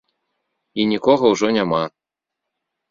І 0.79 0.87
нікога 0.93 1.23
ўжо 1.35 1.47
няма. 1.59 1.83